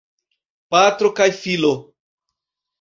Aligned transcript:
Patro 0.75 1.13
kaj 1.21 1.29
filo. 1.43 1.73